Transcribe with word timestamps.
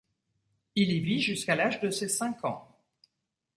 Il 0.73 0.91
y 0.93 0.99
vit 0.99 1.21
jusqu'à 1.21 1.55
l'âge 1.55 1.79
de 1.79 1.91
ses 1.91 2.07
cinq 2.09 2.43
ans. 2.43 2.67